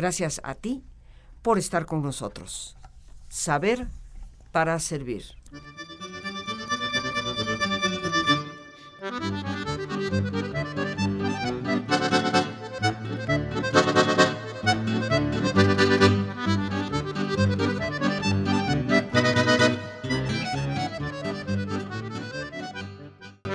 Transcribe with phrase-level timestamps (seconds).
[0.00, 0.82] Gracias a ti
[1.42, 2.74] por estar con nosotros.
[3.28, 3.86] Saber
[4.50, 5.24] para servir.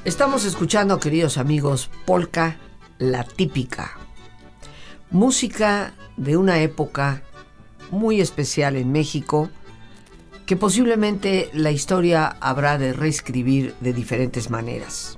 [0.04, 2.60] Estamos escuchando, queridos amigos, Polka,
[3.00, 4.05] la típica.
[5.16, 7.24] Música de una época
[7.90, 9.50] muy especial en México
[10.46, 15.18] que posiblemente la historia habrá de reescribir de diferentes maneras.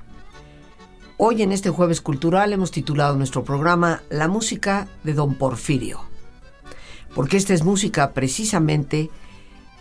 [1.18, 6.02] Hoy en este jueves cultural hemos titulado nuestro programa La música de Don Porfirio,
[7.16, 9.10] porque esta es música precisamente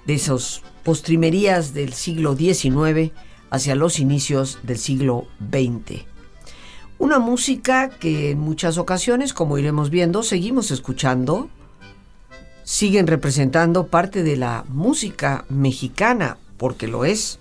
[0.06, 3.12] de esos postrimerías del siglo XIX
[3.51, 6.16] hacia los inicios del siglo XX.
[6.98, 11.50] Una música que en muchas ocasiones, como iremos viendo, seguimos escuchando,
[12.64, 17.39] siguen representando parte de la música mexicana, porque lo es.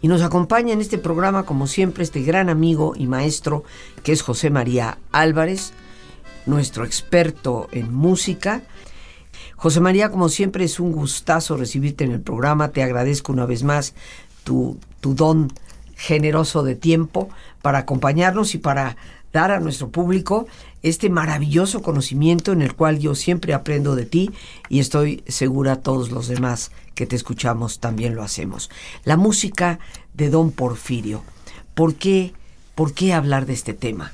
[0.00, 3.64] Y nos acompaña en este programa, como siempre, este gran amigo y maestro
[4.02, 5.72] que es José María Álvarez,
[6.46, 8.62] nuestro experto en música.
[9.56, 12.70] José María, como siempre, es un gustazo recibirte en el programa.
[12.70, 13.94] Te agradezco una vez más
[14.42, 15.52] tu, tu don
[15.96, 17.28] generoso de tiempo
[17.62, 18.96] para acompañarnos y para
[19.32, 20.46] dar a nuestro público
[20.82, 24.30] este maravilloso conocimiento en el cual yo siempre aprendo de ti
[24.68, 28.70] y estoy segura todos los demás que te escuchamos también lo hacemos.
[29.04, 29.78] La música
[30.14, 31.22] de Don Porfirio.
[31.74, 32.34] ¿Por qué,
[32.74, 34.12] por qué hablar de este tema?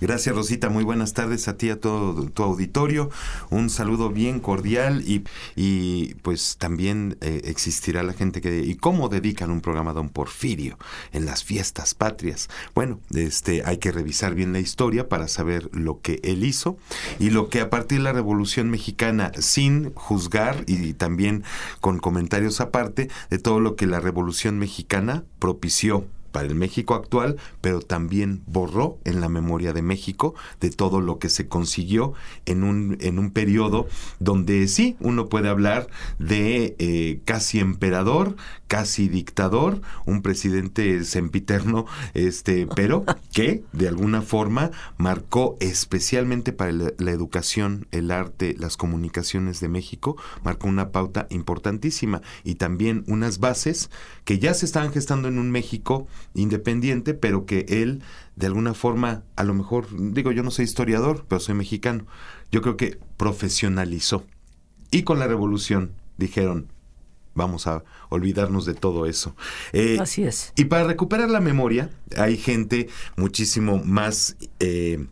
[0.00, 3.10] Gracias Rosita, muy buenas tardes a ti, a todo tu auditorio.
[3.50, 8.60] Un saludo bien cordial y, y pues también eh, existirá la gente que...
[8.60, 10.78] ¿Y cómo dedican un programa a don Porfirio
[11.12, 12.48] en las fiestas patrias?
[12.74, 16.76] Bueno, este, hay que revisar bien la historia para saber lo que él hizo
[17.18, 21.44] y lo que a partir de la Revolución Mexicana, sin juzgar y también
[21.80, 27.36] con comentarios aparte de todo lo que la Revolución Mexicana propició para el México actual,
[27.62, 32.12] pero también borró en la memoria de México de todo lo que se consiguió
[32.44, 33.88] en un, en un periodo
[34.18, 35.86] donde sí, uno puede hablar
[36.18, 38.36] de eh, casi emperador,
[38.68, 46.92] casi dictador, un presidente sempiterno, este, pero que de alguna forma marcó especialmente para la,
[46.98, 53.38] la educación, el arte, las comunicaciones de México, marcó una pauta importantísima y también unas
[53.38, 53.88] bases
[54.26, 58.02] que ya se estaban gestando en un México independiente, pero que él
[58.36, 62.06] de alguna forma, a lo mejor, digo, yo no soy historiador, pero soy mexicano,
[62.52, 64.24] yo creo que profesionalizó.
[64.90, 66.68] Y con la revolución dijeron,
[67.34, 69.34] vamos a olvidarnos de todo eso.
[69.72, 70.52] Eh, Así es.
[70.56, 74.36] Y para recuperar la memoria, hay gente muchísimo más...
[74.60, 75.06] Eh,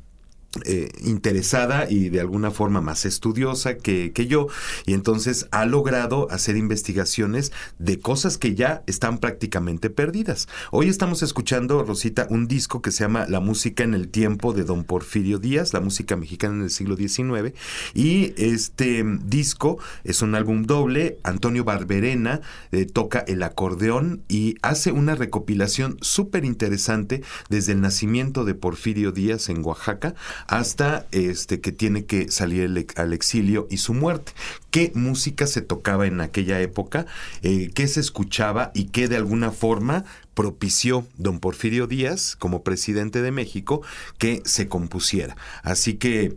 [0.65, 4.49] eh, interesada y de alguna forma más estudiosa que, que, yo.
[4.87, 10.49] Y entonces ha logrado hacer investigaciones de cosas que ya están prácticamente perdidas.
[10.71, 14.65] Hoy estamos escuchando, Rosita, un disco que se llama La música en el tiempo de
[14.65, 17.55] don Porfirio Díaz, la música mexicana en el siglo XIX
[17.95, 22.41] y este disco es un álbum doble, Antonio Barberena
[22.73, 29.13] eh, toca el acordeón y hace una recopilación súper interesante desde el nacimiento de Porfirio
[29.13, 30.15] Díaz en Oaxaca
[30.47, 34.33] hasta este que tiene que salir al exilio y su muerte.
[34.71, 37.07] ¿Qué música se tocaba en aquella época?
[37.43, 43.23] Eh, ¿Qué se escuchaba y qué de alguna forma propició don Porfirio Díaz como presidente
[43.23, 43.83] de México
[44.19, 45.37] que se compusiera?
[45.63, 46.37] Así que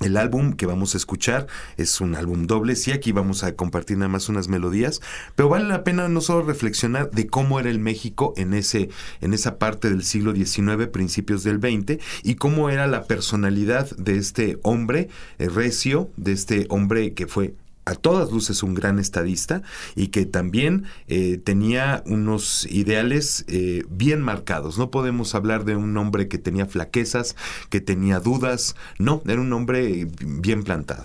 [0.00, 1.46] el álbum que vamos a escuchar
[1.76, 5.00] es un álbum doble, sí, aquí vamos a compartir nada más unas melodías,
[5.34, 8.88] pero vale la pena no solo reflexionar de cómo era el México en, ese,
[9.20, 14.16] en esa parte del siglo XIX, principios del XX, y cómo era la personalidad de
[14.16, 15.08] este hombre
[15.38, 17.54] eh, recio, de este hombre que fue
[17.90, 19.62] a todas luces un gran estadista
[19.96, 24.78] y que también eh, tenía unos ideales eh, bien marcados.
[24.78, 27.34] No podemos hablar de un hombre que tenía flaquezas,
[27.68, 31.04] que tenía dudas, no, era un hombre bien plantado.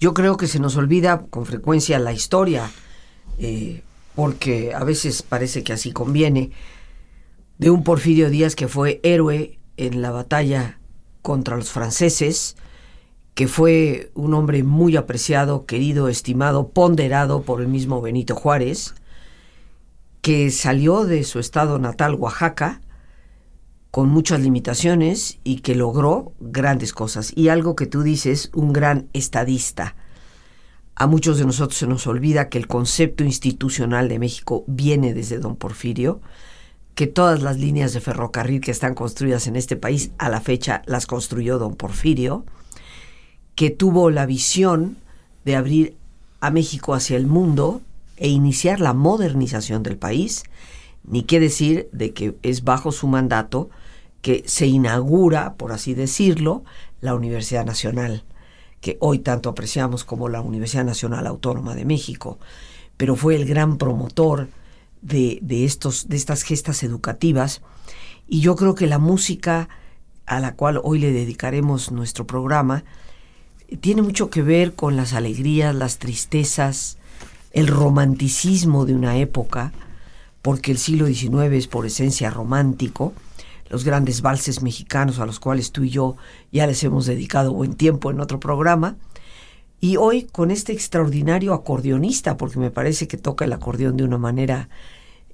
[0.00, 2.70] Yo creo que se nos olvida con frecuencia la historia,
[3.38, 3.82] eh,
[4.14, 6.50] porque a veces parece que así conviene,
[7.58, 10.78] de un Porfirio Díaz que fue héroe en la batalla
[11.20, 12.56] contra los franceses,
[13.40, 18.94] que fue un hombre muy apreciado, querido, estimado, ponderado por el mismo Benito Juárez,
[20.20, 22.82] que salió de su estado natal, Oaxaca,
[23.90, 27.32] con muchas limitaciones y que logró grandes cosas.
[27.34, 29.96] Y algo que tú dices, un gran estadista.
[30.94, 35.38] A muchos de nosotros se nos olvida que el concepto institucional de México viene desde
[35.38, 36.20] don Porfirio,
[36.94, 40.82] que todas las líneas de ferrocarril que están construidas en este país a la fecha
[40.84, 42.44] las construyó don Porfirio,
[43.60, 44.96] que tuvo la visión
[45.44, 45.94] de abrir
[46.40, 47.82] a México hacia el mundo
[48.16, 50.44] e iniciar la modernización del país,
[51.04, 53.68] ni qué decir de que es bajo su mandato
[54.22, 56.64] que se inaugura, por así decirlo,
[57.02, 58.24] la Universidad Nacional,
[58.80, 62.38] que hoy tanto apreciamos como la Universidad Nacional Autónoma de México,
[62.96, 64.48] pero fue el gran promotor
[65.02, 67.60] de, de, estos, de estas gestas educativas.
[68.26, 69.68] Y yo creo que la música
[70.24, 72.84] a la cual hoy le dedicaremos nuestro programa
[73.80, 76.98] tiene mucho que ver con las alegrías, las tristezas,
[77.52, 79.72] el romanticismo de una época,
[80.42, 83.12] porque el siglo XIX es por esencia romántico,
[83.68, 86.16] los grandes valses mexicanos a los cuales tú y yo
[86.50, 88.96] ya les hemos dedicado buen tiempo en otro programa,
[89.80, 94.18] y hoy con este extraordinario acordeonista, porque me parece que toca el acordeón de una
[94.18, 94.68] manera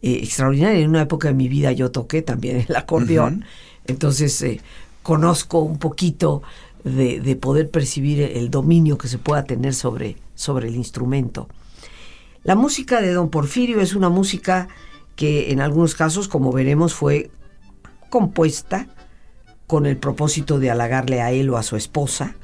[0.02, 0.78] eh, extraordinaria.
[0.78, 3.44] En una época de mi vida yo toqué también el acordeón,
[3.86, 4.60] entonces eh,
[5.02, 6.42] conozco un poquito
[6.86, 11.48] de, poder percibir el dominio que se pueda tener sobre, sobre el instrumento.
[12.44, 14.68] La música de don Porfirio es una música
[15.16, 17.30] que en algunos casos, como veremos, fue
[18.08, 18.86] compuesta
[19.66, 22.36] con el propósito de halagarle a él o a su esposa,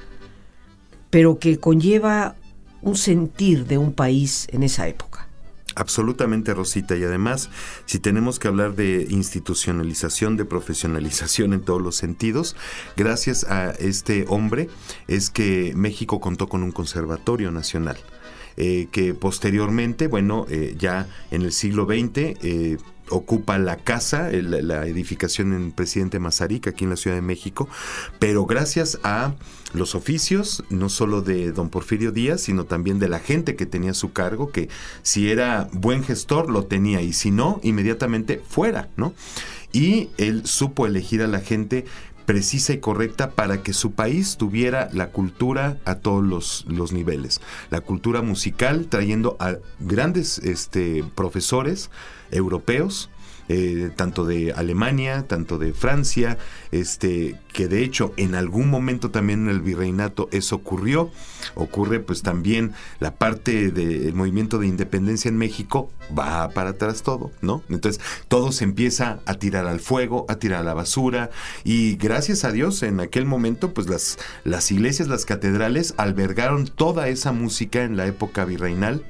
[1.10, 2.34] pero que conlleva
[2.80, 5.28] un sentir de un país en esa época.
[5.74, 6.96] Absolutamente, Rosita.
[6.96, 7.50] Y además,
[7.86, 12.56] si tenemos que hablar de institucionalización, de profesionalización en todos los sentidos,
[12.96, 14.68] gracias a este hombre
[15.08, 17.96] es que México contó con un conservatorio nacional.
[18.58, 22.76] Eh, que posteriormente, bueno, eh, ya en el siglo XX, eh,
[23.10, 27.68] ocupa la casa, la edificación en Presidente Mazarica, aquí en la Ciudad de México,
[28.18, 29.34] pero gracias a
[29.74, 33.94] los oficios, no solo de don Porfirio Díaz, sino también de la gente que tenía
[33.94, 34.68] su cargo, que
[35.02, 39.14] si era buen gestor lo tenía y si no, inmediatamente fuera, ¿no?
[39.72, 41.86] Y él supo elegir a la gente
[42.24, 47.40] precisa y correcta para que su país tuviera la cultura a todos los, los niveles.
[47.70, 51.90] La cultura musical, trayendo a grandes este, profesores
[52.30, 53.10] europeos,
[53.48, 56.38] eh, tanto de Alemania, tanto de Francia,
[56.70, 61.10] este, que de hecho en algún momento también en el virreinato eso ocurrió.
[61.54, 67.30] Ocurre pues también la parte del movimiento de independencia en México, va para atrás todo,
[67.40, 67.62] ¿no?
[67.68, 71.30] Entonces todo se empieza a tirar al fuego, a tirar a la basura
[71.64, 77.08] y gracias a Dios en aquel momento pues las, las iglesias, las catedrales albergaron toda
[77.08, 79.04] esa música en la época virreinal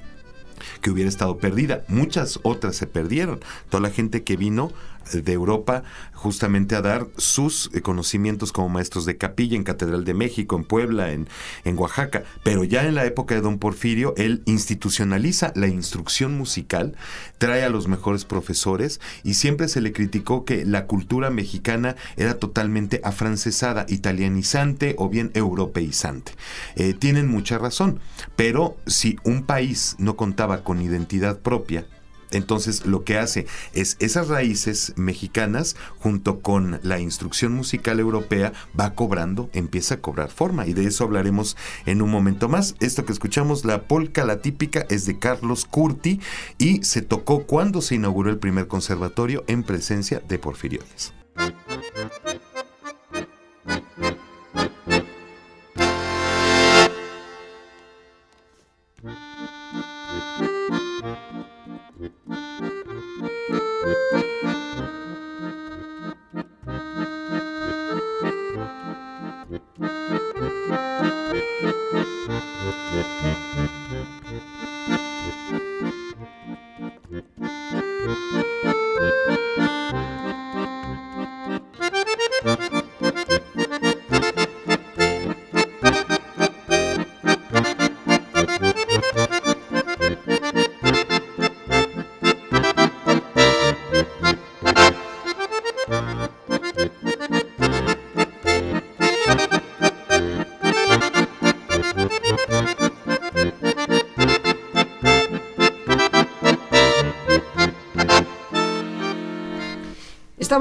[0.83, 1.85] que hubiera estado perdida.
[1.89, 3.41] Muchas otras se perdieron.
[3.71, 4.73] Toda la gente que vino
[5.13, 5.83] de Europa
[6.23, 10.65] justamente a dar sus eh, conocimientos como maestros de capilla en Catedral de México, en
[10.65, 11.29] Puebla, en,
[11.65, 12.23] en Oaxaca.
[12.45, 16.97] Pero ya en la época de don Porfirio, él institucionaliza la instrucción musical,
[17.39, 22.39] trae a los mejores profesores y siempre se le criticó que la cultura mexicana era
[22.39, 26.33] totalmente afrancesada, italianizante o bien europeizante.
[26.77, 27.99] Eh, tienen mucha razón,
[28.37, 31.87] pero si un país no contaba con identidad propia,
[32.33, 38.95] entonces lo que hace es esas raíces mexicanas junto con la instrucción musical europea va
[38.95, 42.75] cobrando, empieza a cobrar forma y de eso hablaremos en un momento más.
[42.81, 46.21] Esto que escuchamos, la polca, la típica, es de Carlos Curti
[46.59, 51.13] y se tocó cuando se inauguró el primer conservatorio en presencia de Porfirio Díaz.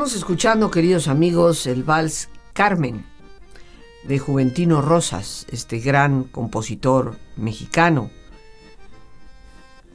[0.01, 3.05] Estamos escuchando, queridos amigos, el vals Carmen
[4.03, 8.09] de Juventino Rosas, este gran compositor mexicano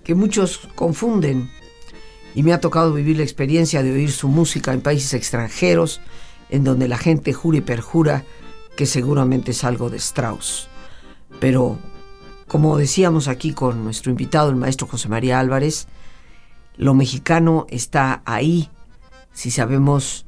[0.05, 1.51] que muchos confunden
[2.37, 6.01] y me ha tocado vivir la experiencia de oír su música en países extranjeros
[6.51, 8.23] en donde la gente jura y perjura
[8.77, 10.69] que seguramente es algo de Strauss.
[11.41, 11.81] Pero,
[12.47, 15.89] como decíamos aquí con nuestro invitado, el maestro José María Álvarez,
[16.77, 18.71] lo mexicano está ahí
[19.37, 20.25] si sabemos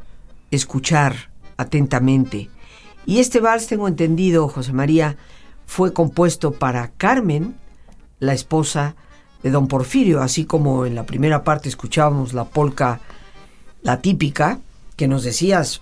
[0.51, 2.51] escuchar atentamente.
[3.07, 5.17] Y este vals, tengo entendido, José María,
[5.67, 7.57] fue compuesto para Carmen,
[8.21, 8.97] la esposa
[9.43, 13.01] de don Porfirio, así como en la primera parte escuchábamos la polca,
[13.83, 14.59] la típica,
[14.95, 15.81] que nos decías,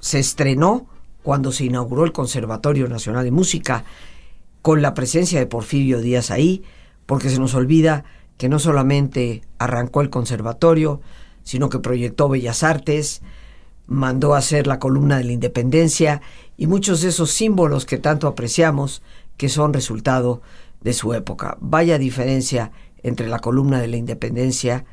[0.00, 0.86] se estrenó
[1.22, 3.84] cuando se inauguró el Conservatorio Nacional de Música,
[4.60, 6.64] con la presencia de Porfirio Díaz ahí,
[7.06, 8.04] porque se nos olvida
[8.38, 11.00] que no solamente arrancó el conservatorio,
[11.46, 13.22] sino que proyectó Bellas Artes,
[13.86, 16.20] mandó a hacer la columna de la independencia
[16.56, 19.00] y muchos de esos símbolos que tanto apreciamos
[19.36, 20.42] que son resultado
[20.80, 21.56] de su época.
[21.60, 22.72] Vaya diferencia
[23.04, 24.86] entre la columna de la independencia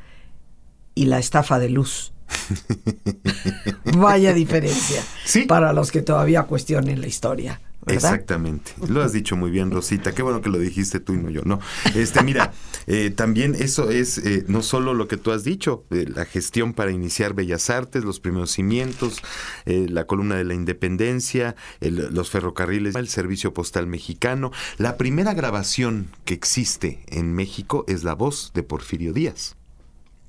[0.94, 2.13] y la estafa de luz.
[3.96, 5.02] Vaya diferencia
[5.46, 7.60] para los que todavía cuestionen la historia.
[7.86, 8.72] Exactamente.
[8.88, 10.12] Lo has dicho muy bien, Rosita.
[10.12, 11.42] Qué bueno que lo dijiste tú y no yo.
[11.44, 11.60] No,
[11.94, 12.52] este, mira,
[12.86, 16.72] eh, también eso es eh, no solo lo que tú has dicho, eh, la gestión
[16.72, 19.22] para iniciar Bellas Artes, los primeros cimientos,
[19.66, 24.52] la columna de la Independencia, los ferrocarriles, el servicio postal mexicano.
[24.78, 29.56] La primera grabación que existe en México es la voz de Porfirio Díaz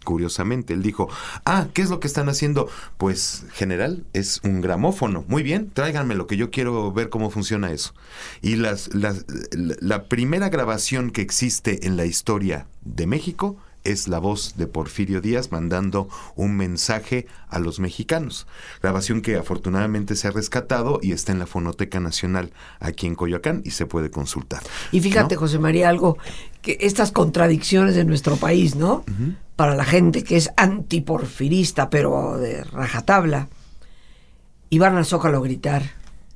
[0.05, 0.73] curiosamente.
[0.73, 1.09] Él dijo,
[1.43, 2.69] ah, ¿qué es lo que están haciendo?
[2.97, 5.25] Pues, general, es un gramófono.
[5.27, 7.93] Muy bien, tráiganme lo que yo quiero ver cómo funciona eso.
[8.41, 8.89] Y las,
[9.51, 15.21] la primera grabación que existe en la historia de México es la voz de Porfirio
[15.21, 18.47] Díaz mandando un mensaje a los mexicanos.
[18.81, 23.61] Grabación que afortunadamente se ha rescatado y está en la Fonoteca Nacional aquí en Coyoacán
[23.63, 24.63] y se puede consultar.
[24.91, 26.17] Y fíjate, José María, algo
[26.61, 29.05] que estas contradicciones de nuestro país, ¿no?
[29.55, 33.47] Para la gente que es antiporfirista, pero de rajatabla,
[34.69, 35.83] iban al Zócalo a gritar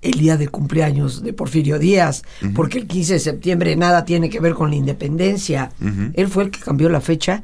[0.01, 2.23] el día de cumpleaños de Porfirio Díaz,
[2.55, 5.71] porque el 15 de septiembre nada tiene que ver con la independencia.
[6.13, 7.43] Él fue el que cambió la fecha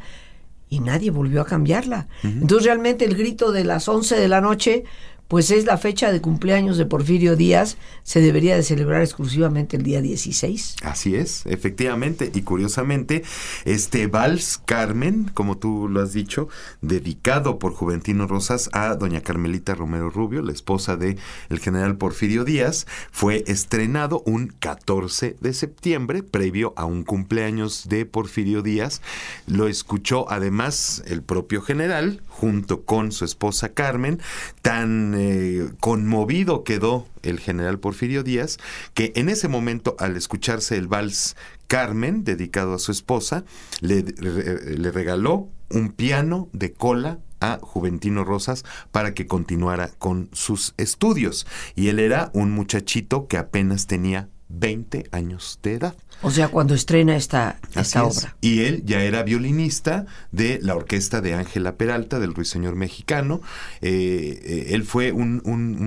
[0.69, 2.07] y nadie volvió a cambiarla.
[2.23, 4.85] Entonces realmente el grito de las 11 de la noche
[5.27, 9.83] pues es la fecha de cumpleaños de Porfirio Díaz, se debería de celebrar exclusivamente el
[9.83, 10.77] día 16.
[10.83, 13.23] Así es, efectivamente, y curiosamente,
[13.65, 16.47] este Vals Carmen, como tú lo has dicho,
[16.81, 21.17] dedicado por Juventino Rosas a doña Carmelita Romero Rubio, la esposa de
[21.49, 28.05] el general Porfirio Díaz, fue estrenado un 14 de septiembre, previo a un cumpleaños de
[28.05, 29.01] Porfirio Díaz.
[29.47, 34.19] Lo escuchó además el propio general, junto con su esposa Carmen,
[34.61, 38.57] tan eh, conmovido quedó el general Porfirio Díaz,
[38.93, 41.35] que en ese momento, al escucharse el vals
[41.67, 43.43] Carmen, dedicado a su esposa,
[43.81, 50.73] le, le regaló un piano de cola a Juventino Rosas para que continuara con sus
[50.77, 51.45] estudios.
[51.75, 55.95] Y él era un muchachito que apenas tenía 20 años de edad.
[56.21, 58.37] O sea, cuando estrena esta, esta obra.
[58.41, 63.41] Y él ya era violinista de la orquesta de Ángela Peralta, del Ruiseñor Mexicano.
[63.81, 65.41] Eh, eh, él fue un,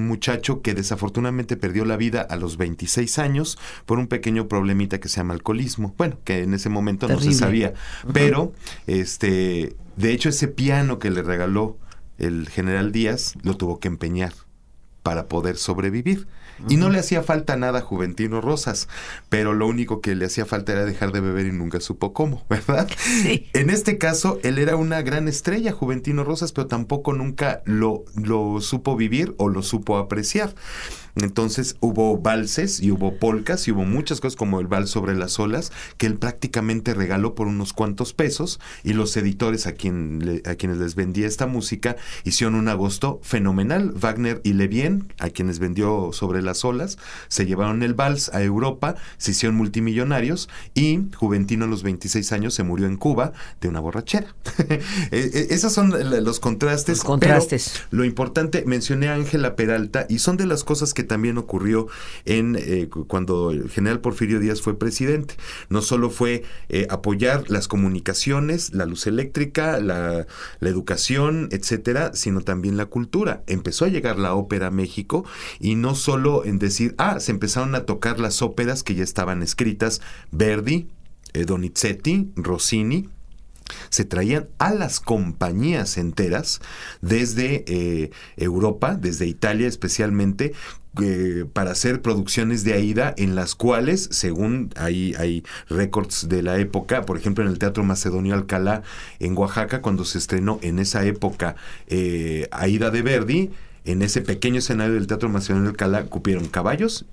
[0.08, 5.08] muchacho que desafortunadamente perdió la vida a los 26 años por un pequeño problemita que
[5.08, 5.94] se llama alcoholismo.
[5.96, 7.74] Bueno, que en ese momento no se sabía.
[8.12, 8.52] Pero,
[8.86, 11.78] este, de hecho, ese piano que le regaló
[12.18, 14.32] el general Díaz lo tuvo que empeñar
[15.02, 16.26] para poder sobrevivir.
[16.68, 18.88] Y no le hacía falta nada a Juventino Rosas,
[19.28, 22.44] pero lo único que le hacía falta era dejar de beber y nunca supo cómo,
[22.50, 22.88] ¿verdad?
[23.52, 28.60] En este caso, él era una gran estrella, Juventino Rosas, pero tampoco nunca lo, lo
[28.60, 30.54] supo vivir o lo supo apreciar.
[31.22, 35.38] Entonces hubo valses y hubo polcas y hubo muchas cosas como el vals sobre las
[35.38, 40.54] olas que él prácticamente regaló por unos cuantos pesos y los editores a, quien a
[40.54, 43.92] quienes les vendía esta música hicieron un agosto fenomenal.
[43.92, 46.98] Wagner y Levien, a quienes vendió sobre las olas,
[47.28, 52.54] se llevaron el vals a Europa, se hicieron multimillonarios y Juventino a los 26 años
[52.54, 54.34] se murió en Cuba de una borrachera.
[55.10, 55.94] E, e, esos son
[56.24, 56.98] los contrastes.
[56.98, 57.82] Los contrastes.
[57.90, 61.88] lo importante, mencioné a Ángela Peralta y son de las cosas que también ocurrió
[62.24, 65.34] en eh, cuando el general Porfirio Díaz fue presidente.
[65.68, 70.26] No solo fue eh, apoyar las comunicaciones, la luz eléctrica, la,
[70.60, 73.42] la educación, etcétera, sino también la cultura.
[73.46, 75.24] Empezó a llegar la ópera a México
[75.58, 79.42] y no solo en decir, ah, se empezaron a tocar las óperas que ya estaban
[79.42, 80.00] escritas,
[80.30, 80.88] Verdi,
[81.32, 83.08] eh, Donizetti, Rossini,
[83.90, 86.60] se traían a las compañías enteras
[87.00, 90.52] desde eh, Europa, desde Italia especialmente,
[91.00, 96.58] eh, para hacer producciones de Aida en las cuales, según hay, hay récords de la
[96.58, 98.82] época, por ejemplo en el Teatro Macedonio Alcalá
[99.20, 101.54] en Oaxaca, cuando se estrenó en esa época
[101.86, 103.50] eh, Aida de Verdi,
[103.84, 107.04] en ese pequeño escenario del Teatro Macedonio Alcalá cupieron caballos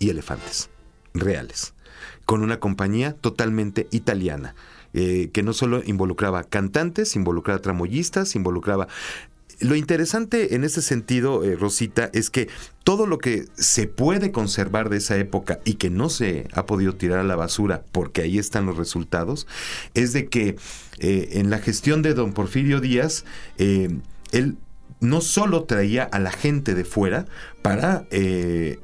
[0.00, 0.70] y elefantes
[1.14, 1.74] reales,
[2.24, 4.56] con una compañía totalmente italiana.
[4.92, 8.88] Eh, que no solo involucraba cantantes, involucraba tramoyistas, involucraba
[9.60, 12.48] lo interesante en este sentido, eh, Rosita, es que
[12.82, 16.94] todo lo que se puede conservar de esa época y que no se ha podido
[16.94, 19.46] tirar a la basura, porque ahí están los resultados,
[19.94, 20.56] es de que
[20.98, 23.24] eh, en la gestión de don Porfirio Díaz,
[23.58, 23.90] eh,
[24.32, 24.56] él
[25.00, 27.26] no solo traía a la gente de fuera
[27.62, 28.06] para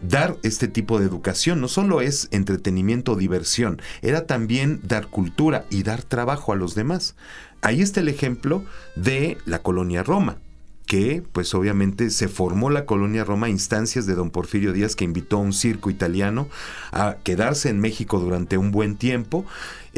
[0.03, 5.65] dar este tipo de educación, no solo es entretenimiento o diversión, era también dar cultura
[5.71, 7.17] y dar trabajo a los demás.
[7.63, 8.65] Ahí está el ejemplo
[8.97, 10.39] de la colonia Roma
[10.87, 15.05] que pues obviamente se formó la colonia Roma a instancias de don Porfirio Díaz que
[15.05, 16.49] invitó a un circo italiano
[16.93, 19.45] a quedarse en México durante un buen tiempo,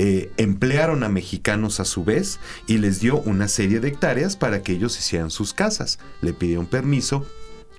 [0.01, 2.39] eh, emplearon a mexicanos a su vez
[2.69, 5.99] y les dio una serie de hectáreas para que ellos hicieran sus casas.
[6.21, 7.27] Le pidieron permiso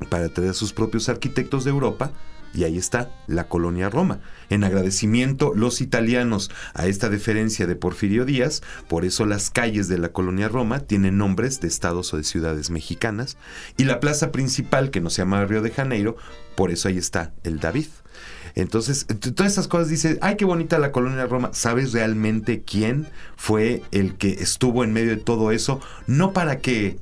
[0.09, 2.11] para traer a sus propios arquitectos de Europa
[2.53, 4.19] y ahí está la colonia Roma.
[4.49, 9.97] En agradecimiento los italianos a esta deferencia de Porfirio Díaz, por eso las calles de
[9.97, 13.37] la colonia Roma tienen nombres de estados o de ciudades mexicanas,
[13.77, 16.17] y la plaza principal, que no se llama Río de Janeiro,
[16.55, 17.87] por eso ahí está el David.
[18.55, 21.51] Entonces, todas esas cosas dices, ay, qué bonita la colonia Roma.
[21.53, 25.79] ¿Sabes realmente quién fue el que estuvo en medio de todo eso?
[26.07, 26.99] No para que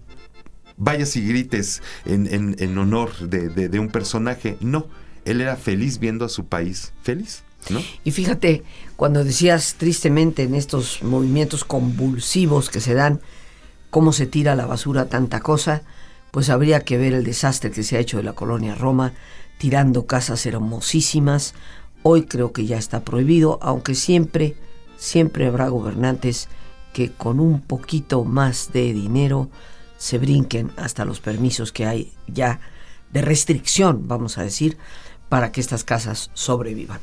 [0.76, 4.88] vayas y grites en, honor de un personaje, no
[5.28, 7.44] él era feliz viendo a su país feliz.
[7.70, 7.82] ¿No?
[8.06, 8.64] Y fíjate,
[8.96, 13.20] cuando decías tristemente en estos movimientos convulsivos que se dan,
[13.90, 15.82] cómo se tira a la basura tanta cosa,
[16.32, 19.14] pues habría que ver el desastre que se ha hecho de la colonia Roma,
[19.58, 21.56] tirando casas hermosísimas.
[22.04, 24.56] Hoy creo que ya está prohibido, aunque siempre,
[24.98, 26.48] siempre habrá gobernantes
[26.94, 29.50] que con un poquito más de dinero
[29.98, 32.60] se brinquen hasta los permisos que hay ya
[33.12, 34.78] de restricción, vamos a decir,
[35.30, 37.00] para que estas casas sobrevivan.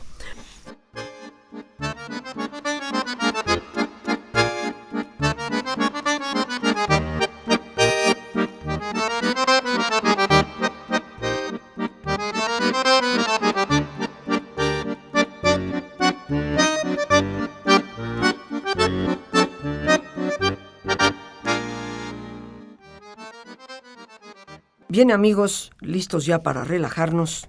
[24.94, 27.48] Bien amigos, listos ya para relajarnos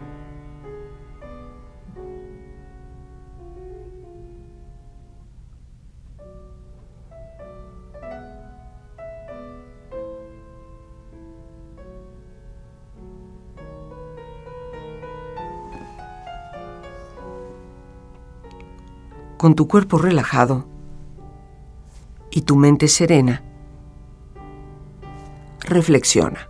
[19.41, 20.67] Con tu cuerpo relajado
[22.29, 23.41] y tu mente serena,
[25.61, 26.47] reflexiona.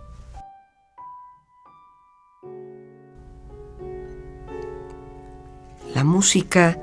[5.94, 6.78] La música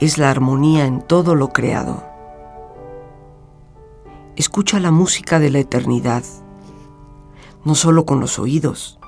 [0.00, 2.04] es la armonía en todo lo creado.
[4.36, 6.24] Escucha la música de la eternidad,
[7.64, 8.98] no solo con los oídos,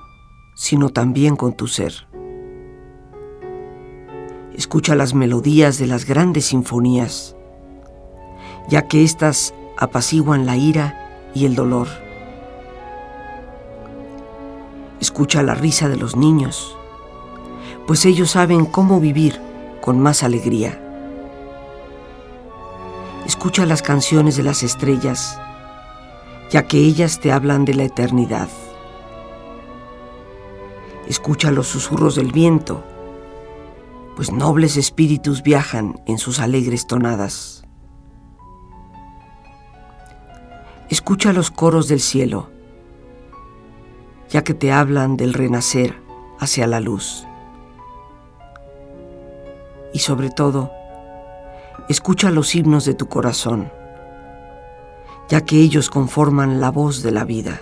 [0.57, 2.08] sino también con tu ser.
[4.69, 7.35] Escucha las melodías de las grandes sinfonías,
[8.69, 11.89] ya que éstas apaciguan la ira y el dolor.
[15.01, 16.77] Escucha la risa de los niños,
[17.87, 19.41] pues ellos saben cómo vivir
[19.81, 20.79] con más alegría.
[23.25, 25.41] Escucha las canciones de las estrellas,
[26.51, 28.51] ya que ellas te hablan de la eternidad.
[31.07, 32.85] Escucha los susurros del viento,
[34.19, 37.63] pues nobles espíritus viajan en sus alegres tonadas.
[40.89, 42.51] Escucha los coros del cielo,
[44.29, 46.03] ya que te hablan del renacer
[46.41, 47.29] hacia la luz.
[49.95, 50.73] Y sobre todo,
[51.89, 53.71] escucha los himnos de tu corazón,
[55.29, 57.61] ya que ellos conforman la voz de la vida.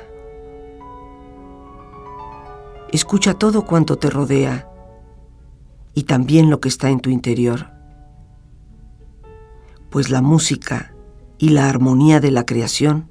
[2.92, 4.70] Escucha todo cuanto te rodea
[5.96, 7.70] y también lo que está en tu interior.
[9.90, 10.94] Pues la música
[11.38, 13.08] y la armonía de la creación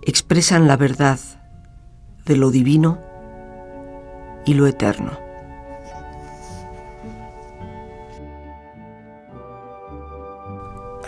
[0.00, 1.20] expresan la verdad
[2.24, 2.98] de lo divino
[4.46, 5.12] y lo eterno.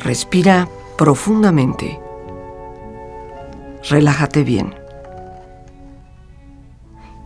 [0.04, 1.98] Respira profundamente.
[3.88, 4.85] Relájate bien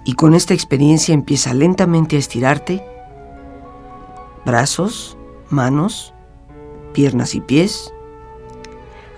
[0.04, 2.84] y con esta experiencia empieza lentamente a estirarte,
[4.44, 5.16] brazos,
[5.50, 6.14] manos,
[6.92, 7.92] piernas y pies,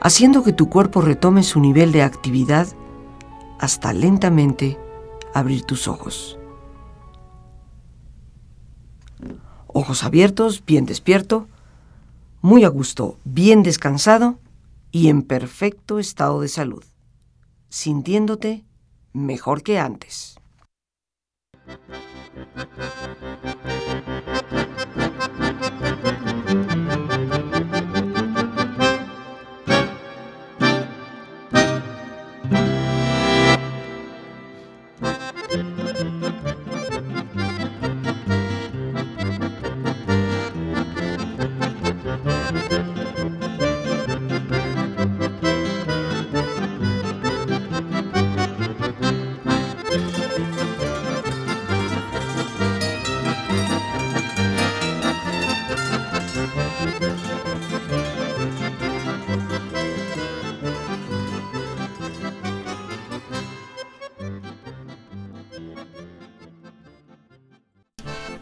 [0.01, 2.66] haciendo que tu cuerpo retome su nivel de actividad
[3.59, 4.79] hasta lentamente
[5.33, 6.38] abrir tus ojos.
[9.68, 11.47] Ojos abiertos, bien despierto,
[12.42, 14.38] muy a gusto, bien descansado
[14.90, 16.85] y en perfecto estado de salud,
[17.71, 18.64] sintiéndote
[19.12, 20.32] mejor que antes.
[21.72, 23.51] Thank you.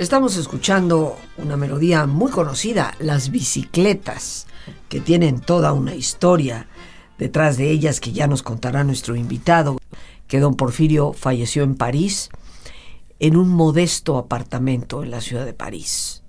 [0.01, 4.47] Estamos escuchando una melodía muy conocida, las bicicletas,
[4.89, 6.69] que tienen toda una historia
[7.19, 9.77] detrás de ellas que ya nos contará nuestro invitado,
[10.27, 12.31] que don Porfirio falleció en París,
[13.19, 16.23] en un modesto apartamento en la ciudad de París.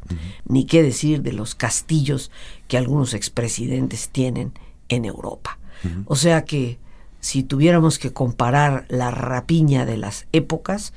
[0.43, 2.29] Ni qué decir de los castillos
[2.67, 4.51] que algunos expresidentes tienen
[4.89, 5.59] en Europa.
[6.07, 6.77] O sea que
[7.21, 10.91] si tuviéramos que comparar la rapiña de las épocas,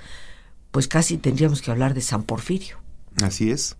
[0.74, 2.78] pues casi tendríamos que hablar de San Porfirio.
[3.22, 3.76] Así es.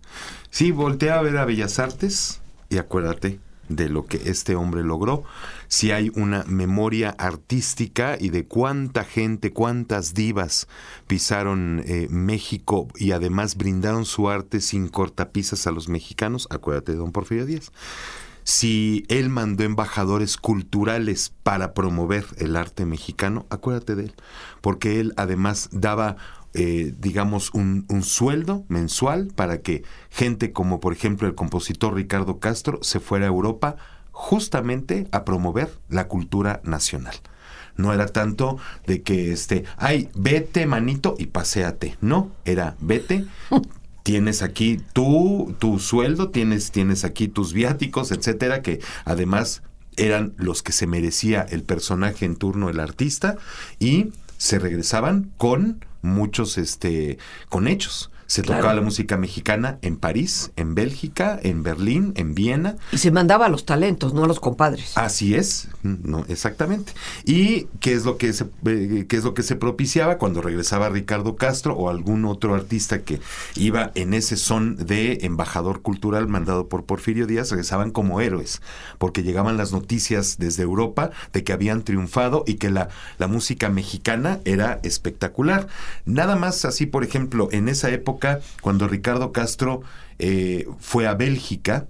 [0.49, 5.25] Sí, voltea a ver a Bellas Artes y acuérdate de lo que este hombre logró.
[5.67, 10.69] Si hay una memoria artística y de cuánta gente, cuántas divas
[11.05, 16.99] pisaron eh, México y además brindaron su arte sin cortapisas a los mexicanos, acuérdate de
[16.99, 17.73] don Porfirio Díaz
[18.45, 24.13] si él mandó embajadores culturales para promover el arte mexicano, acuérdate de él,
[24.61, 26.17] porque él además daba
[26.57, 32.79] eh, digamos, un, sueldo mensual para que gente como, por ejemplo, el compositor Ricardo Castro
[32.81, 33.75] se fuera a Europa
[34.11, 37.15] justamente a promover la cultura nacional.
[37.75, 41.97] No era tanto de que, este, ay, vete, manito, y paséate.
[41.99, 43.25] No, era vete,
[44.03, 49.61] tienes aquí tu, tu sueldo, tienes, tienes aquí tus viáticos, etcétera, que además
[49.97, 53.35] eran los que se merecía el personaje en turno, el artista,
[53.77, 54.11] y
[54.45, 57.17] se regresaban con muchos, este,
[57.49, 58.11] con hechos.
[58.27, 62.75] Se tocaba la música mexicana en París, en Bélgica, en Berlín, en Viena.
[62.91, 64.93] Y se mandaba a los talentos, no a los compadres.
[64.97, 66.93] Así es, no, exactamente.
[67.23, 70.89] ¿Y qué es lo que se, eh, qué es lo que se propiciaba cuando regresaba
[70.89, 73.19] Ricardo Castro o algún otro artista que
[73.55, 77.51] iba en ese son de embajador cultural mandado por Porfirio Díaz?
[77.51, 78.61] Regresaban como héroes,
[78.97, 83.69] porque llegaban las noticias desde Europa de que habían triunfado y que la, la música
[83.69, 85.67] mexicana era espectacular.
[86.05, 88.14] Nada más así, por ejemplo, en esa época
[88.61, 89.81] cuando Ricardo Castro
[90.19, 91.87] eh, fue a Bélgica,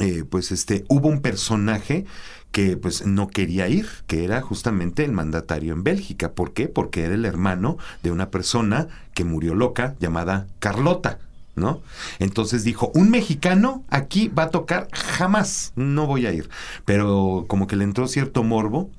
[0.00, 2.04] eh, pues este, hubo un personaje
[2.52, 6.32] que pues no quería ir, que era justamente el mandatario en Bélgica.
[6.32, 6.68] ¿Por qué?
[6.68, 11.18] Porque era el hermano de una persona que murió loca llamada Carlota.
[11.54, 11.80] ¿No?
[12.18, 16.50] Entonces dijo, un mexicano aquí va a tocar jamás, no voy a ir.
[16.84, 18.90] Pero como que le entró cierto morbo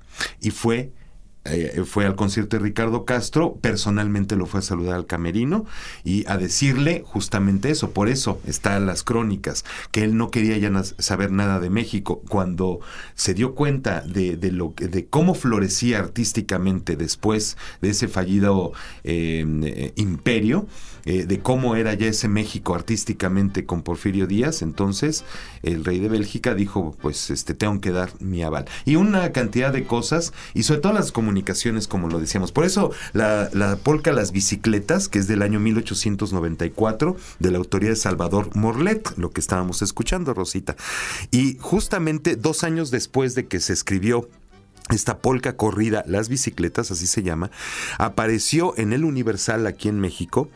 [0.42, 0.92] y fue
[1.50, 5.66] eh, fue al concierto de Ricardo Castro, personalmente lo fue a saludar al camerino
[6.04, 7.92] y a decirle justamente eso.
[7.92, 12.22] Por eso están las crónicas, que él no quería ya saber nada de México.
[12.28, 12.80] Cuando
[13.16, 19.94] se dio cuenta de, lo, de cómo florecía artísticamente después de ese fallido em, eh,
[19.96, 20.68] imperio,
[21.10, 25.24] eh, de cómo era ya ese México artísticamente con Porfirio Díaz, entonces
[25.64, 28.66] el rey de Bélgica dijo, pues este, tengo que dar mi aval.
[28.84, 32.52] Y una cantidad de cosas, y sobre todo las comunicaciones, comunicaciones, como lo decíamos.
[32.52, 37.90] Por eso la, la polca Las Bicicletas, que es del año 1894, de la autoría
[37.90, 40.76] de Salvador Morlet, lo que estábamos escuchando, Rosita.
[41.30, 44.28] Y justamente dos años después de que se escribió
[44.90, 47.52] esta polca corrida, Las Bicicletas, así se llama,
[48.00, 50.50] apareció en el Universal aquí en México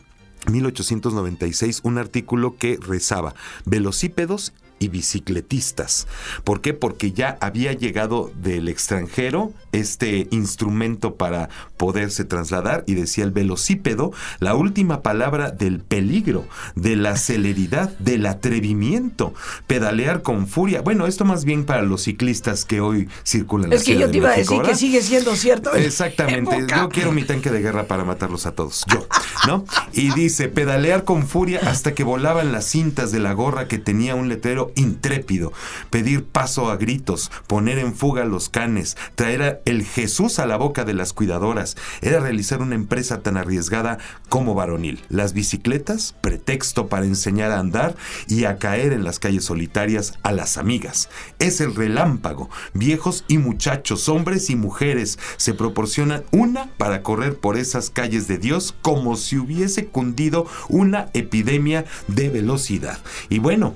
[0.49, 6.07] 1896 un artículo que rezaba velocípedos y bicicletistas.
[6.43, 6.73] ¿Por qué?
[6.73, 14.11] Porque ya había llegado del extranjero este instrumento para poderse trasladar y decía el velocípedo,
[14.39, 19.33] la última palabra del peligro, de la celeridad, del atrevimiento,
[19.67, 20.81] pedalear con furia.
[20.81, 23.71] Bueno, esto más bien para los ciclistas que hoy circulan.
[23.71, 25.73] Es que yo te iba a decir que sigue siendo cierto.
[25.75, 26.65] Exactamente.
[26.67, 28.83] Yo quiero mi tanque de guerra para matarlos a todos.
[28.87, 29.07] Yo,
[29.47, 29.63] ¿no?
[29.93, 34.15] Y dice, pedalear con furia hasta que volaban las cintas de la gorra que tenía
[34.15, 35.53] un letrero intrépido,
[35.89, 40.85] pedir paso a gritos, poner en fuga los canes, traer el Jesús a la boca
[40.85, 43.97] de las cuidadoras, era realizar una empresa tan arriesgada
[44.29, 45.03] como varonil.
[45.09, 47.95] Las bicicletas, pretexto para enseñar a andar
[48.27, 51.09] y a caer en las calles solitarias a las amigas.
[51.39, 52.49] Es el relámpago.
[52.73, 58.37] Viejos y muchachos, hombres y mujeres se proporcionan una para correr por esas calles de
[58.37, 62.99] Dios como si hubiese cundido una epidemia de velocidad.
[63.29, 63.75] Y bueno,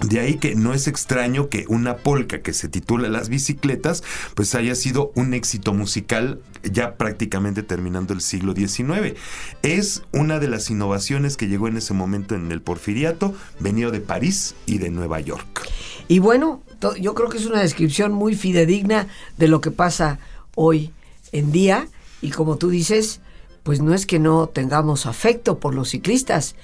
[0.00, 4.02] de ahí que no es extraño que una polca que se titula Las bicicletas,
[4.34, 9.16] pues haya sido un éxito musical ya prácticamente terminando el siglo XIX.
[9.62, 14.00] Es una de las innovaciones que llegó en ese momento en el porfiriato, venido de
[14.00, 15.68] París y de Nueva York.
[16.08, 16.62] Y bueno,
[17.00, 20.18] yo creo que es una descripción muy fidedigna de lo que pasa
[20.54, 20.90] hoy
[21.32, 21.86] en día.
[22.20, 23.20] Y como tú dices,
[23.62, 26.56] pues no es que no tengamos afecto por los ciclistas,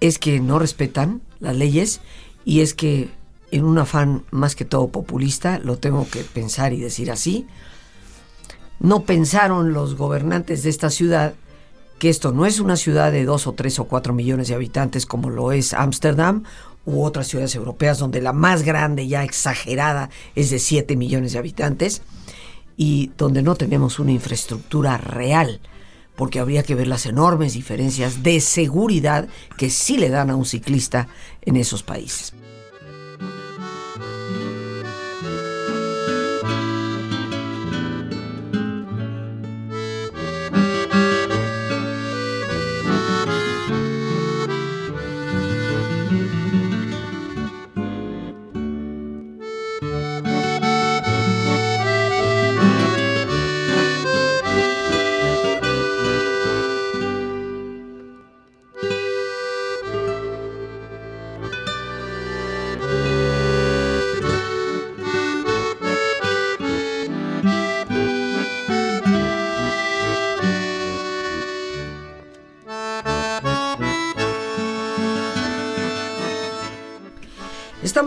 [0.00, 2.00] es que no respetan las leyes
[2.44, 3.10] y es que
[3.50, 7.46] en un afán más que todo populista, lo tengo que pensar y decir así,
[8.78, 11.34] no pensaron los gobernantes de esta ciudad
[11.98, 15.04] que esto no es una ciudad de dos o tres o cuatro millones de habitantes
[15.04, 16.44] como lo es Ámsterdam
[16.86, 21.38] u otras ciudades europeas donde la más grande, ya exagerada, es de siete millones de
[21.38, 22.00] habitantes
[22.78, 25.60] y donde no tenemos una infraestructura real,
[26.20, 30.44] porque habría que ver las enormes diferencias de seguridad que sí le dan a un
[30.44, 31.08] ciclista
[31.40, 32.34] en esos países.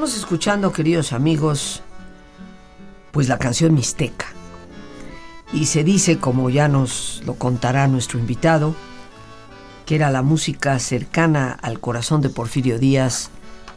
[0.04, 1.82] Estamos escuchando, queridos amigos,
[3.14, 4.26] pues la canción Mixteca.
[5.54, 8.76] Y se dice, como ya nos lo contará nuestro invitado,
[9.86, 13.30] que era la música cercana al corazón de Porfirio Díaz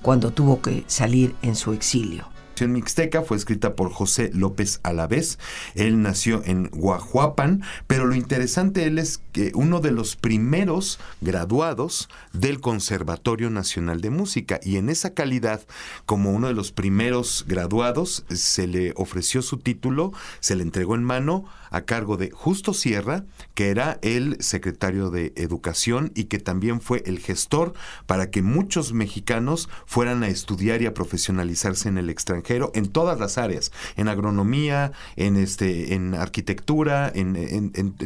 [0.03, 5.38] cuando tuvo que salir en su exilio canción mixteca fue escrita por José López Alavés.
[5.75, 12.09] Él nació en Guajuapan, pero lo interesante él es que uno de los primeros graduados
[12.33, 15.61] del Conservatorio Nacional de Música y en esa calidad,
[16.07, 21.05] como uno de los primeros graduados, se le ofreció su título, se le entregó en
[21.05, 23.24] mano a cargo de Justo Sierra,
[23.55, 27.74] que era el secretario de Educación y que también fue el gestor
[28.07, 33.18] para que muchos mexicanos fueran a estudiar y a profesionalizarse en el extranjero en todas
[33.18, 37.37] las áreas, en agronomía, en este, en arquitectura, en,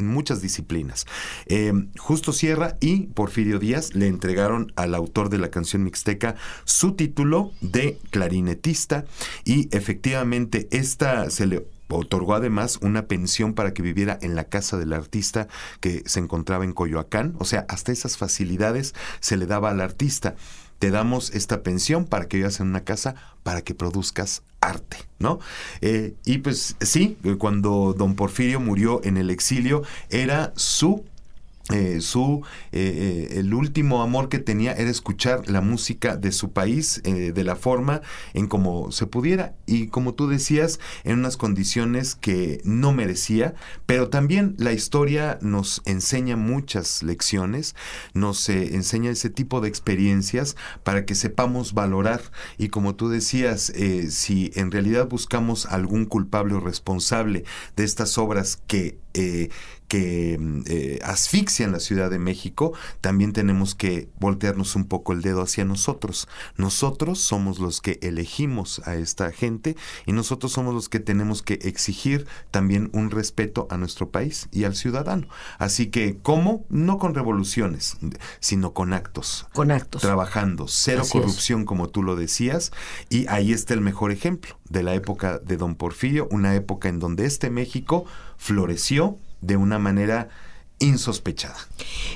[0.01, 1.07] muchas disciplinas.
[1.47, 6.93] Eh, Justo Sierra y Porfirio Díaz le entregaron al autor de la canción mixteca su
[6.93, 9.05] título de clarinetista
[9.45, 14.79] y efectivamente esta se le Otorgó además una pensión para que viviera en la casa
[14.79, 15.49] del artista
[15.81, 17.35] que se encontraba en Coyoacán.
[17.39, 20.35] O sea, hasta esas facilidades se le daba al artista.
[20.79, 25.41] Te damos esta pensión para que vivas en una casa para que produzcas arte, ¿no?
[25.81, 31.05] Eh, y pues sí, cuando don Porfirio murió en el exilio, era su
[31.69, 32.43] eh, su
[32.73, 37.45] eh, eh, el último amor que tenía era escuchar la música de su país de
[37.45, 38.01] la forma
[38.35, 39.55] en como se pudiera.
[39.67, 43.55] Y como tú decías en unas condiciones que no merecía
[43.87, 47.75] pero también la historia nos enseña muchas lecciones
[48.15, 52.21] nos enseña ese tipo de experiencias para que sepamos valorar.
[52.59, 53.73] Y como tú decías
[54.09, 57.45] si en realidad buscamos algún culpable o responsable
[57.77, 58.99] de estas obras que
[59.91, 65.21] que mm, eh, asfixian la Ciudad de México, también tenemos que voltearnos un poco el
[65.21, 66.29] dedo hacia nosotros.
[66.57, 71.55] Nosotros somos los que elegimos a esta gente y nosotros somos los que tenemos que
[71.63, 75.27] exigir también un respeto a nuestro país y al ciudadano.
[75.59, 76.65] Así que, ¿cómo?
[76.69, 77.97] No con revoluciones,
[78.39, 79.49] sino con actos.
[79.53, 80.03] Con actos.
[80.03, 82.71] Trabajando, cero corrupción, como tú lo decías,
[83.09, 87.01] y ahí está el mejor ejemplo de la época de Don Porfirio, una época en
[87.01, 88.05] donde este México
[88.41, 90.31] floreció de una manera
[90.79, 91.59] insospechada.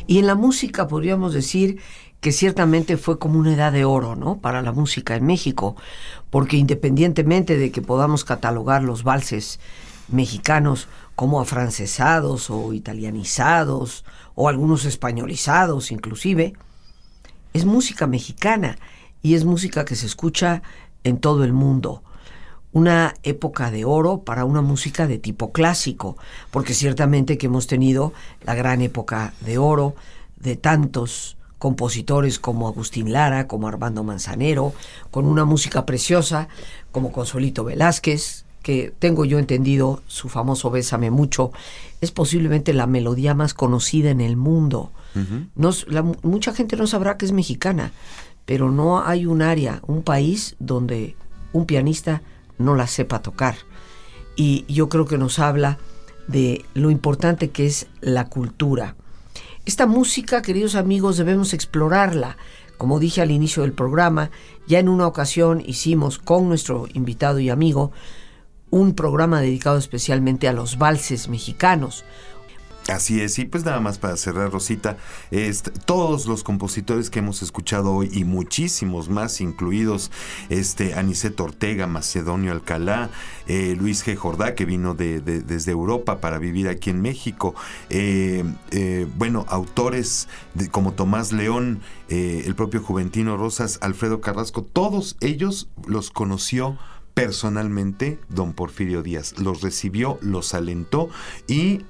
[0.06, 1.82] Y en la música podríamos decir
[2.22, 4.38] que ciertamente fue como una edad de oro, ¿no?
[4.38, 5.76] Para la música en México,
[6.30, 9.60] porque independientemente de que podamos catalogar los valses
[10.08, 16.54] mexicanos como afrancesados o italianizados o algunos españolizados inclusive,
[17.52, 18.78] es música mexicana
[19.20, 20.62] y es música que se escucha
[21.04, 22.02] en todo el mundo
[22.74, 26.16] una época de oro para una música de tipo clásico,
[26.50, 29.94] porque ciertamente que hemos tenido la gran época de oro
[30.36, 34.74] de tantos compositores como Agustín Lara, como Armando Manzanero,
[35.12, 36.48] con una música preciosa
[36.90, 41.52] como Consuelito Velázquez, que tengo yo entendido su famoso Bésame mucho,
[42.00, 44.90] es posiblemente la melodía más conocida en el mundo.
[46.22, 47.92] mucha gente no sabrá que es mexicana,
[48.46, 51.14] pero no hay un área, un país donde
[51.52, 52.22] un pianista
[52.58, 53.56] no la sepa tocar.
[54.36, 55.78] Y yo creo que nos habla
[56.26, 58.96] de lo importante que es la cultura.
[59.66, 62.36] Esta música, queridos amigos, debemos explorarla.
[62.76, 64.30] Como dije al inicio del programa,
[64.66, 67.92] ya en una ocasión hicimos con nuestro invitado y amigo
[68.70, 72.04] un programa dedicado especialmente a los valses mexicanos.
[72.88, 74.98] Así es, y pues nada más para cerrar, Rosita,
[75.30, 80.10] este, todos los compositores que hemos escuchado hoy y muchísimos más, incluidos
[80.50, 83.08] este Aniceto Ortega, Macedonio Alcalá,
[83.46, 84.16] eh, Luis G.
[84.16, 87.54] Jordá, que vino de, desde Europa para vivir aquí en México,
[87.88, 90.28] eh, eh, bueno, autores
[90.70, 96.76] como Tomás León, el propio Juventino Rosas, Alfredo Carrasco, todos ellos los conoció
[97.14, 99.38] personalmente don Porfirio Díaz.
[99.38, 101.08] Los recibió, los alentó
[101.48, 101.80] y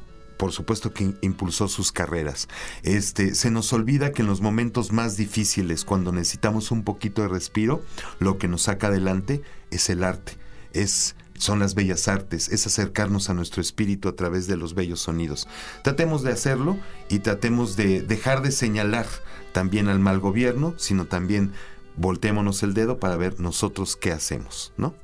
[0.44, 2.48] por supuesto que impulsó sus carreras.
[2.82, 7.28] Este, se nos olvida que en los momentos más difíciles, cuando necesitamos un poquito de
[7.28, 7.82] respiro,
[8.18, 9.40] lo que nos saca adelante
[9.70, 10.34] es el arte,
[10.74, 15.00] es son las bellas artes, es acercarnos a nuestro espíritu a través de los bellos
[15.00, 15.48] sonidos.
[15.82, 16.76] Tratemos de hacerlo
[17.08, 19.06] y tratemos de dejar de señalar
[19.52, 21.52] también al mal gobierno, sino también
[21.96, 24.94] volteémonos el dedo para ver nosotros qué hacemos, ¿no?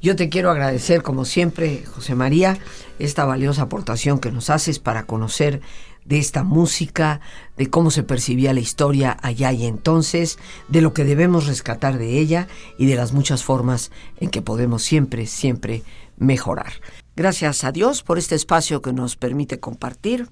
[0.00, 2.58] Yo te quiero agradecer, como siempre, José María,
[2.98, 5.60] esta valiosa aportación que nos haces para conocer
[6.04, 7.20] de esta música,
[7.56, 10.38] de cómo se percibía la historia allá y entonces,
[10.68, 12.48] de lo que debemos rescatar de ella
[12.78, 15.82] y de las muchas formas en que podemos siempre, siempre
[16.16, 16.72] mejorar.
[17.14, 20.30] Gracias a Dios por este espacio que nos permite compartir.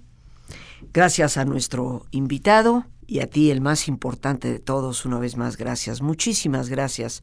[0.95, 5.57] Gracias a nuestro invitado y a ti, el más importante de todos, una vez más,
[5.57, 6.01] gracias.
[6.01, 7.23] Muchísimas gracias